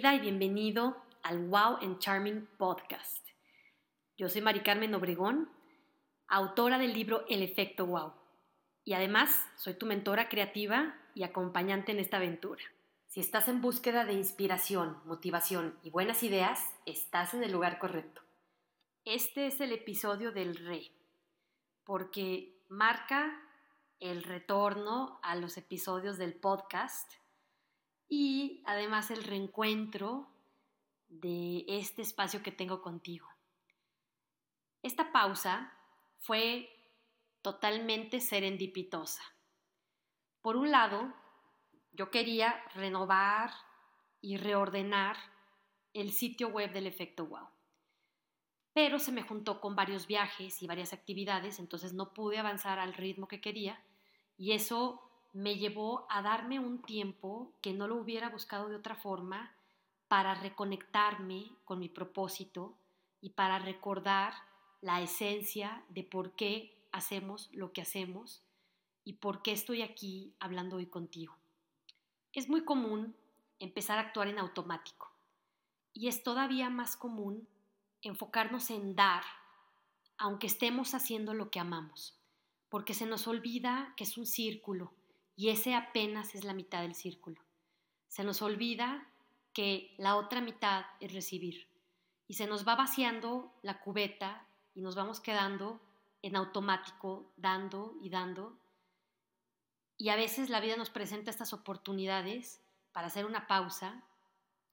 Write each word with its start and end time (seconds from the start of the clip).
Bienvenida 0.00 0.14
y 0.14 0.30
bienvenido 0.30 0.96
al 1.24 1.48
Wow 1.48 1.78
and 1.82 1.98
Charming 1.98 2.46
Podcast. 2.56 3.26
Yo 4.16 4.28
soy 4.28 4.42
Mari 4.42 4.60
Carmen 4.60 4.94
Obregón, 4.94 5.50
autora 6.28 6.78
del 6.78 6.92
libro 6.92 7.24
El 7.28 7.42
efecto 7.42 7.84
Wow. 7.84 8.12
Y 8.84 8.92
además 8.92 9.44
soy 9.56 9.74
tu 9.74 9.86
mentora 9.86 10.28
creativa 10.28 10.94
y 11.16 11.24
acompañante 11.24 11.90
en 11.90 11.98
esta 11.98 12.18
aventura. 12.18 12.62
Si 13.08 13.18
estás 13.18 13.48
en 13.48 13.60
búsqueda 13.60 14.04
de 14.04 14.12
inspiración, 14.12 15.02
motivación 15.04 15.76
y 15.82 15.90
buenas 15.90 16.22
ideas, 16.22 16.60
estás 16.86 17.34
en 17.34 17.42
el 17.42 17.50
lugar 17.50 17.80
correcto. 17.80 18.22
Este 19.04 19.48
es 19.48 19.60
el 19.60 19.72
episodio 19.72 20.30
del 20.30 20.54
rey, 20.54 20.92
porque 21.82 22.62
marca 22.68 23.36
el 23.98 24.22
retorno 24.22 25.18
a 25.24 25.34
los 25.34 25.56
episodios 25.56 26.18
del 26.18 26.34
podcast 26.34 27.10
y 28.08 28.62
además 28.66 29.10
el 29.10 29.24
reencuentro 29.24 30.28
de 31.08 31.64
este 31.68 32.02
espacio 32.02 32.42
que 32.42 32.52
tengo 32.52 32.82
contigo. 32.82 33.28
Esta 34.82 35.12
pausa 35.12 35.72
fue 36.18 36.68
totalmente 37.42 38.20
serendipitosa. 38.20 39.22
Por 40.40 40.56
un 40.56 40.70
lado, 40.70 41.12
yo 41.92 42.10
quería 42.10 42.62
renovar 42.74 43.50
y 44.20 44.36
reordenar 44.36 45.16
el 45.92 46.12
sitio 46.12 46.48
web 46.48 46.72
del 46.72 46.86
efecto 46.86 47.26
wow. 47.26 47.48
Pero 48.72 48.98
se 48.98 49.12
me 49.12 49.22
juntó 49.22 49.60
con 49.60 49.74
varios 49.74 50.06
viajes 50.06 50.62
y 50.62 50.66
varias 50.66 50.92
actividades, 50.92 51.58
entonces 51.58 51.92
no 51.92 52.12
pude 52.14 52.38
avanzar 52.38 52.78
al 52.78 52.94
ritmo 52.94 53.26
que 53.26 53.40
quería 53.40 53.82
y 54.36 54.52
eso 54.52 55.07
me 55.32 55.56
llevó 55.56 56.06
a 56.10 56.22
darme 56.22 56.58
un 56.58 56.82
tiempo 56.82 57.52
que 57.60 57.72
no 57.72 57.86
lo 57.86 57.96
hubiera 57.96 58.28
buscado 58.30 58.68
de 58.68 58.76
otra 58.76 58.96
forma 58.96 59.52
para 60.08 60.34
reconectarme 60.34 61.50
con 61.64 61.78
mi 61.78 61.88
propósito 61.88 62.74
y 63.20 63.30
para 63.30 63.58
recordar 63.58 64.32
la 64.80 65.00
esencia 65.02 65.84
de 65.88 66.02
por 66.04 66.32
qué 66.32 66.74
hacemos 66.92 67.50
lo 67.52 67.72
que 67.72 67.82
hacemos 67.82 68.42
y 69.04 69.14
por 69.14 69.42
qué 69.42 69.52
estoy 69.52 69.82
aquí 69.82 70.34
hablando 70.40 70.76
hoy 70.76 70.86
contigo. 70.86 71.36
Es 72.32 72.48
muy 72.48 72.64
común 72.64 73.14
empezar 73.58 73.98
a 73.98 74.02
actuar 74.02 74.28
en 74.28 74.38
automático 74.38 75.10
y 75.92 76.08
es 76.08 76.22
todavía 76.22 76.70
más 76.70 76.96
común 76.96 77.46
enfocarnos 78.02 78.70
en 78.70 78.94
dar 78.94 79.24
aunque 80.20 80.48
estemos 80.48 80.94
haciendo 80.94 81.32
lo 81.32 81.50
que 81.50 81.60
amamos, 81.60 82.18
porque 82.68 82.92
se 82.92 83.06
nos 83.06 83.28
olvida 83.28 83.94
que 83.96 84.02
es 84.02 84.18
un 84.18 84.26
círculo 84.26 84.92
y 85.38 85.50
ese 85.50 85.76
apenas 85.76 86.34
es 86.34 86.42
la 86.42 86.52
mitad 86.52 86.82
del 86.82 86.96
círculo. 86.96 87.40
Se 88.08 88.24
nos 88.24 88.42
olvida 88.42 89.06
que 89.52 89.94
la 89.96 90.16
otra 90.16 90.40
mitad 90.40 90.84
es 90.98 91.12
recibir 91.12 91.68
y 92.26 92.34
se 92.34 92.48
nos 92.48 92.66
va 92.66 92.74
vaciando 92.74 93.54
la 93.62 93.78
cubeta 93.78 94.48
y 94.74 94.80
nos 94.80 94.96
vamos 94.96 95.20
quedando 95.20 95.80
en 96.22 96.34
automático, 96.34 97.30
dando 97.36 97.94
y 98.02 98.10
dando. 98.10 98.58
Y 99.96 100.08
a 100.08 100.16
veces 100.16 100.50
la 100.50 100.58
vida 100.58 100.76
nos 100.76 100.90
presenta 100.90 101.30
estas 101.30 101.52
oportunidades 101.52 102.60
para 102.90 103.06
hacer 103.06 103.24
una 103.24 103.46
pausa 103.46 104.02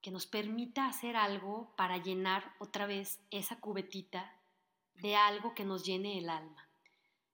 que 0.00 0.10
nos 0.10 0.24
permita 0.24 0.86
hacer 0.86 1.14
algo 1.14 1.74
para 1.76 1.98
llenar 1.98 2.54
otra 2.58 2.86
vez 2.86 3.20
esa 3.30 3.60
cubetita 3.60 4.34
de 4.94 5.14
algo 5.14 5.54
que 5.54 5.66
nos 5.66 5.84
llene 5.84 6.16
el 6.16 6.30
alma. 6.30 6.66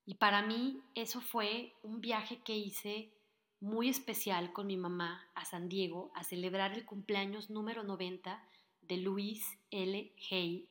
Y 0.04 0.16
para 0.16 0.42
mí 0.42 0.82
eso 0.96 1.20
fue 1.20 1.76
un 1.84 2.00
viaje 2.00 2.40
que 2.42 2.56
hice 2.56 3.12
muy 3.60 3.90
especial 3.90 4.52
con 4.52 4.66
mi 4.66 4.76
mamá 4.76 5.28
a 5.34 5.44
San 5.44 5.68
Diego 5.68 6.10
a 6.14 6.24
celebrar 6.24 6.72
el 6.72 6.86
cumpleaños 6.86 7.50
número 7.50 7.84
90 7.84 8.42
de 8.82 8.96
Louise 8.96 9.58
L. 9.70 10.12
Hay, 10.30 10.68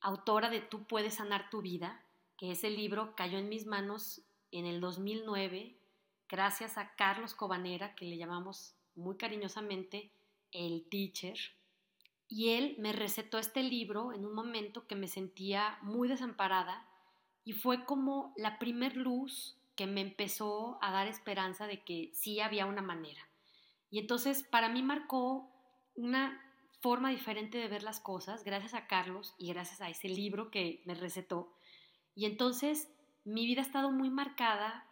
autora 0.00 0.48
de 0.48 0.60
Tú 0.60 0.84
puedes 0.84 1.14
sanar 1.14 1.50
tu 1.50 1.60
vida, 1.60 2.02
que 2.38 2.50
ese 2.50 2.70
libro 2.70 3.14
cayó 3.14 3.38
en 3.38 3.48
mis 3.48 3.66
manos 3.66 4.22
en 4.50 4.66
el 4.66 4.80
2009 4.80 5.76
gracias 6.28 6.78
a 6.78 6.94
Carlos 6.94 7.34
Cobanera, 7.34 7.94
que 7.94 8.06
le 8.06 8.16
llamamos 8.16 8.74
muy 8.96 9.16
cariñosamente 9.16 10.10
el 10.50 10.84
teacher. 10.88 11.38
Y 12.26 12.50
él 12.50 12.76
me 12.78 12.94
recetó 12.94 13.38
este 13.38 13.62
libro 13.62 14.14
en 14.14 14.24
un 14.24 14.34
momento 14.34 14.86
que 14.86 14.96
me 14.96 15.08
sentía 15.08 15.78
muy 15.82 16.08
desamparada 16.08 16.88
y 17.44 17.52
fue 17.52 17.84
como 17.84 18.32
la 18.36 18.58
primer 18.58 18.96
luz 18.96 19.58
que 19.82 19.88
me 19.88 20.00
empezó 20.00 20.78
a 20.80 20.92
dar 20.92 21.08
esperanza 21.08 21.66
de 21.66 21.82
que 21.82 22.12
sí 22.14 22.38
había 22.38 22.66
una 22.66 22.82
manera. 22.82 23.20
Y 23.90 23.98
entonces 23.98 24.44
para 24.44 24.68
mí 24.68 24.80
marcó 24.80 25.50
una 25.96 26.40
forma 26.80 27.10
diferente 27.10 27.58
de 27.58 27.66
ver 27.66 27.82
las 27.82 27.98
cosas 27.98 28.44
gracias 28.44 28.74
a 28.74 28.86
Carlos 28.86 29.34
y 29.38 29.48
gracias 29.48 29.80
a 29.80 29.88
ese 29.88 30.08
libro 30.08 30.52
que 30.52 30.82
me 30.84 30.94
recetó. 30.94 31.52
Y 32.14 32.26
entonces 32.26 32.94
mi 33.24 33.44
vida 33.44 33.60
ha 33.60 33.64
estado 33.64 33.90
muy 33.90 34.08
marcada 34.08 34.86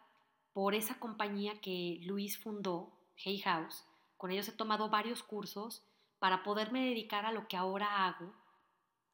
por 0.53 0.75
esa 0.75 0.99
compañía 0.99 1.61
que 1.61 2.01
Luis 2.03 2.37
fundó, 2.37 2.93
Hey 3.15 3.39
House. 3.43 3.87
Con 4.17 4.33
ellos 4.33 4.49
he 4.49 4.53
tomado 4.53 4.89
varios 4.89 5.23
cursos 5.23 5.85
para 6.19 6.43
poderme 6.43 6.85
dedicar 6.85 7.27
a 7.27 7.33
lo 7.33 7.47
que 7.47 7.57
ahora 7.57 8.07
hago. 8.07 8.35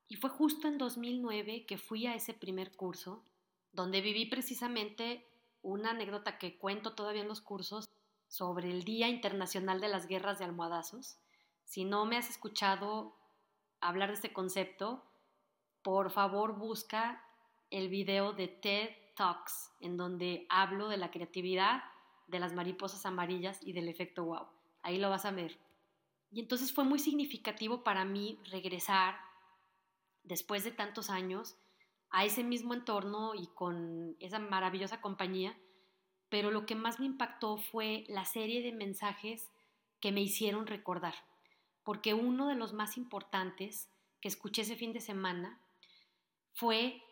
Y 0.08 0.16
fue 0.16 0.30
justo 0.30 0.68
en 0.68 0.78
2009 0.78 1.66
que 1.66 1.76
fui 1.76 2.06
a 2.06 2.14
ese 2.14 2.32
primer 2.32 2.74
curso, 2.76 3.26
donde 3.72 4.00
viví 4.00 4.24
precisamente 4.24 5.26
una 5.66 5.90
anécdota 5.90 6.38
que 6.38 6.56
cuento 6.56 6.94
todavía 6.94 7.22
en 7.22 7.28
los 7.28 7.40
cursos 7.40 7.88
sobre 8.28 8.70
el 8.70 8.84
Día 8.84 9.08
Internacional 9.08 9.80
de 9.80 9.88
las 9.88 10.06
Guerras 10.06 10.38
de 10.38 10.44
Almohadazos. 10.44 11.18
Si 11.64 11.84
no 11.84 12.06
me 12.06 12.16
has 12.16 12.30
escuchado 12.30 13.16
hablar 13.80 14.10
de 14.10 14.14
este 14.14 14.32
concepto, 14.32 15.04
por 15.82 16.12
favor 16.12 16.56
busca 16.56 17.24
el 17.70 17.88
video 17.88 18.32
de 18.32 18.46
TED 18.46 18.90
Talks, 19.16 19.72
en 19.80 19.96
donde 19.96 20.46
hablo 20.50 20.88
de 20.88 20.98
la 20.98 21.10
creatividad, 21.10 21.82
de 22.28 22.38
las 22.38 22.52
mariposas 22.52 23.04
amarillas 23.04 23.58
y 23.60 23.72
del 23.72 23.88
efecto 23.88 24.24
wow. 24.24 24.46
Ahí 24.82 24.98
lo 24.98 25.10
vas 25.10 25.24
a 25.24 25.32
ver. 25.32 25.58
Y 26.30 26.38
entonces 26.38 26.72
fue 26.72 26.84
muy 26.84 27.00
significativo 27.00 27.82
para 27.82 28.04
mí 28.04 28.38
regresar 28.50 29.16
después 30.22 30.62
de 30.62 30.70
tantos 30.70 31.10
años 31.10 31.56
a 32.10 32.24
ese 32.24 32.44
mismo 32.44 32.74
entorno 32.74 33.34
y 33.34 33.48
con 33.48 34.16
esa 34.20 34.38
maravillosa 34.38 35.00
compañía, 35.00 35.56
pero 36.28 36.50
lo 36.50 36.66
que 36.66 36.74
más 36.74 37.00
me 37.00 37.06
impactó 37.06 37.56
fue 37.56 38.04
la 38.08 38.24
serie 38.24 38.62
de 38.62 38.72
mensajes 38.72 39.50
que 40.00 40.12
me 40.12 40.20
hicieron 40.20 40.66
recordar, 40.66 41.14
porque 41.84 42.14
uno 42.14 42.48
de 42.48 42.54
los 42.54 42.72
más 42.72 42.96
importantes 42.96 43.90
que 44.20 44.28
escuché 44.28 44.62
ese 44.62 44.76
fin 44.76 44.92
de 44.92 45.00
semana 45.00 45.60
fue 46.54 47.02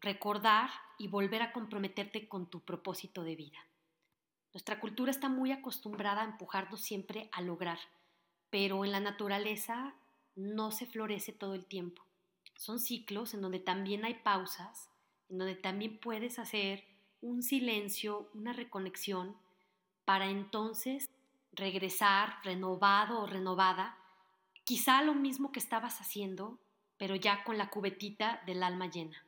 recordar 0.00 0.70
y 0.98 1.08
volver 1.08 1.42
a 1.42 1.52
comprometerte 1.52 2.28
con 2.28 2.48
tu 2.48 2.60
propósito 2.64 3.22
de 3.22 3.36
vida. 3.36 3.58
Nuestra 4.52 4.80
cultura 4.80 5.10
está 5.10 5.28
muy 5.28 5.52
acostumbrada 5.52 6.22
a 6.22 6.24
empujarnos 6.24 6.80
siempre 6.80 7.28
a 7.32 7.40
lograr, 7.40 7.78
pero 8.48 8.84
en 8.84 8.92
la 8.92 9.00
naturaleza 9.00 9.94
no 10.34 10.70
se 10.70 10.86
florece 10.86 11.32
todo 11.32 11.54
el 11.54 11.66
tiempo 11.66 12.09
son 12.60 12.78
ciclos 12.78 13.32
en 13.32 13.40
donde 13.40 13.58
también 13.58 14.04
hay 14.04 14.12
pausas, 14.12 14.90
en 15.30 15.38
donde 15.38 15.54
también 15.54 15.98
puedes 15.98 16.38
hacer 16.38 16.84
un 17.22 17.42
silencio, 17.42 18.28
una 18.34 18.52
reconexión, 18.52 19.34
para 20.04 20.28
entonces 20.28 21.08
regresar 21.52 22.34
renovado 22.44 23.22
o 23.22 23.26
renovada, 23.26 23.96
quizá 24.64 25.00
lo 25.00 25.14
mismo 25.14 25.52
que 25.52 25.58
estabas 25.58 26.02
haciendo, 26.02 26.58
pero 26.98 27.14
ya 27.14 27.44
con 27.44 27.56
la 27.56 27.70
cubetita 27.70 28.42
del 28.44 28.62
alma 28.62 28.90
llena. 28.90 29.24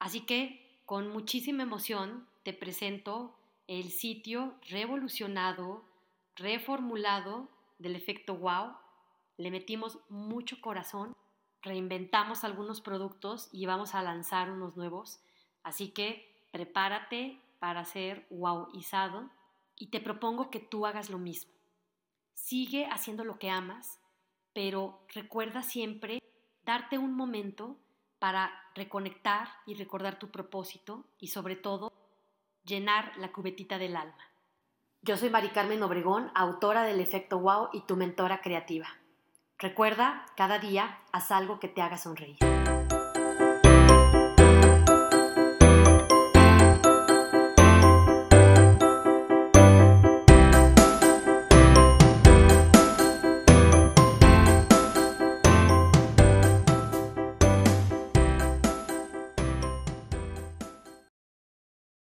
Así 0.00 0.22
que 0.22 0.80
con 0.84 1.08
muchísima 1.08 1.62
emoción 1.62 2.26
te 2.42 2.52
presento 2.52 3.38
el 3.68 3.92
sitio 3.92 4.56
revolucionado, 4.68 5.84
reformulado 6.34 7.48
del 7.78 7.94
efecto 7.94 8.34
wow. 8.34 8.72
Le 9.36 9.52
metimos 9.52 10.00
mucho 10.08 10.60
corazón 10.60 11.14
reinventamos 11.66 12.44
algunos 12.44 12.80
productos 12.80 13.48
y 13.52 13.66
vamos 13.66 13.94
a 13.94 14.02
lanzar 14.02 14.50
unos 14.50 14.76
nuevos. 14.76 15.20
Así 15.62 15.88
que 15.88 16.32
prepárate 16.52 17.40
para 17.58 17.84
ser 17.84 18.26
wowizado 18.30 19.28
y 19.76 19.88
te 19.88 20.00
propongo 20.00 20.48
que 20.50 20.60
tú 20.60 20.86
hagas 20.86 21.10
lo 21.10 21.18
mismo. 21.18 21.52
Sigue 22.34 22.86
haciendo 22.86 23.24
lo 23.24 23.38
que 23.38 23.50
amas, 23.50 24.00
pero 24.52 25.04
recuerda 25.12 25.62
siempre 25.62 26.22
darte 26.64 26.98
un 26.98 27.14
momento 27.14 27.76
para 28.18 28.52
reconectar 28.74 29.48
y 29.66 29.74
recordar 29.74 30.18
tu 30.18 30.30
propósito 30.30 31.04
y 31.18 31.28
sobre 31.28 31.56
todo 31.56 31.92
llenar 32.64 33.16
la 33.18 33.32
cubetita 33.32 33.78
del 33.78 33.96
alma. 33.96 34.30
Yo 35.02 35.16
soy 35.16 35.30
Mari 35.30 35.48
Carmen 35.50 35.82
Obregón, 35.82 36.30
autora 36.34 36.84
del 36.84 37.00
Efecto 37.00 37.38
Wow 37.38 37.68
y 37.72 37.82
tu 37.82 37.96
mentora 37.96 38.40
creativa. 38.40 38.88
Recuerda, 39.58 40.26
cada 40.36 40.58
día 40.58 40.98
haz 41.12 41.30
algo 41.30 41.58
que 41.58 41.68
te 41.68 41.80
haga 41.80 41.96
sonreír. 41.96 42.36